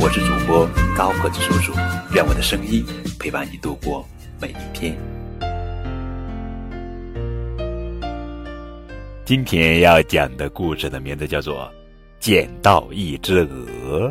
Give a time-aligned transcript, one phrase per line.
[0.00, 0.64] 我是主播
[0.96, 1.72] 高个子叔叔，
[2.14, 2.84] 愿我的声音
[3.18, 4.06] 陪伴你度过
[4.40, 4.96] 每一天。
[9.24, 11.62] 今天要讲的故事的名字叫做
[12.20, 14.08] 《捡到一只鹅》，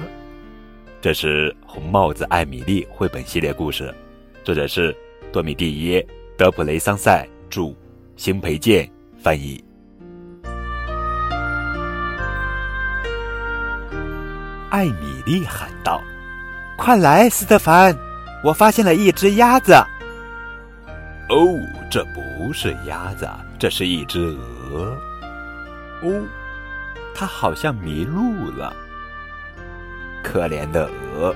[1.01, 3.95] 这是红帽子艾米丽绘本系列故事，
[4.43, 4.93] 作者是
[5.31, 6.05] 多米蒂耶·
[6.37, 7.73] 德普雷桑塞著，
[8.17, 9.63] 邢培建翻译。
[14.69, 16.01] 艾米丽喊道
[16.77, 17.97] ：“快来，斯特凡，
[18.43, 19.73] 我发现了一只鸭子。”
[21.29, 23.29] 哦，这不是鸭子，
[23.59, 24.97] 这是一只鹅。
[26.01, 26.25] 哦，
[27.15, 28.73] 它好像迷路了。
[30.23, 31.33] 可怜的鹅，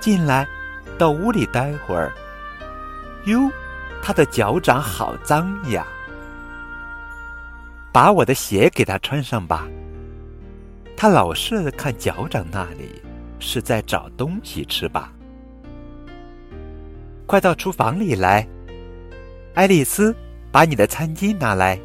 [0.00, 0.46] 进来，
[0.98, 2.12] 到屋里待会儿。
[3.24, 3.50] 哟，
[4.02, 5.86] 它的脚掌好脏呀！
[7.92, 9.66] 把我的鞋给它穿上吧。
[11.00, 13.00] 他老是看脚掌那里，
[13.38, 15.12] 是在找东西吃吧？
[17.24, 18.44] 快到厨房里来，
[19.54, 20.12] 爱丽丝，
[20.50, 21.78] 把你的餐巾拿来。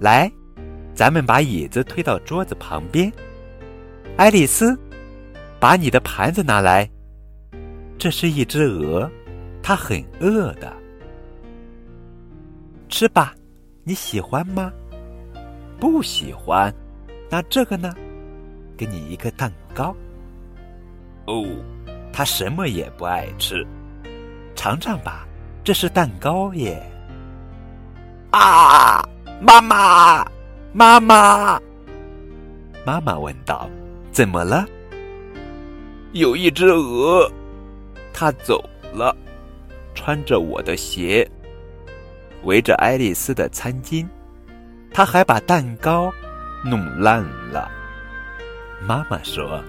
[0.00, 0.32] 来。
[0.94, 3.12] 咱们把椅子推到桌子旁边，
[4.16, 4.74] 爱丽丝，
[5.60, 6.88] 把你的盘子拿来。
[7.98, 9.08] 这是一只鹅，
[9.62, 10.74] 它很饿的。
[12.88, 13.34] 吃吧，
[13.84, 14.72] 你喜欢吗？
[15.78, 16.74] 不喜欢，
[17.30, 17.94] 那这个呢？
[18.76, 19.94] 给你一个蛋糕。
[21.26, 21.44] 哦，
[22.12, 23.66] 他什么也不爱吃，
[24.54, 25.26] 尝尝吧，
[25.62, 26.80] 这是蛋糕耶。
[28.30, 29.02] 啊，
[29.40, 30.24] 妈妈！
[30.72, 31.60] 妈妈，
[32.84, 33.68] 妈妈问道
[34.12, 34.66] ：“怎么了？”
[36.12, 37.30] 有一只鹅，
[38.12, 38.62] 它走
[38.92, 39.14] 了，
[39.94, 41.28] 穿着我的鞋，
[42.44, 44.06] 围着爱丽丝的餐巾，
[44.92, 46.12] 它还把蛋糕
[46.62, 47.70] 弄烂了。
[48.80, 49.62] 妈妈说：“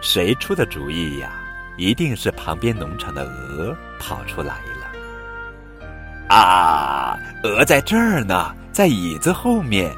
[0.00, 1.30] 谁出的主意呀？
[1.76, 5.86] 一定是旁边农场的鹅跑出来了。”
[6.34, 9.94] 啊，鹅在这儿呢，在椅子后面。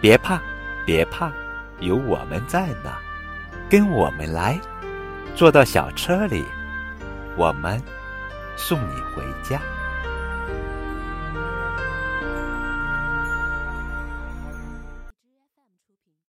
[0.00, 0.40] 别怕，
[0.86, 1.30] 别怕，
[1.80, 2.92] 有我们在呢。
[3.68, 4.58] 跟我们来，
[5.34, 6.44] 坐到小车里，
[7.36, 7.82] 我们
[8.56, 9.60] 送你回家。